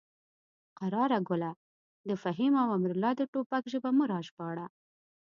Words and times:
قراره 0.79 1.19
ګله 1.29 1.51
د 2.07 2.09
فهیم 2.23 2.53
او 2.63 2.67
امرالله 2.77 3.11
د 3.17 3.21
ټوپک 3.31 3.63
ژبه 3.73 3.89
مه 3.97 4.05
راژباړه. 4.11 4.65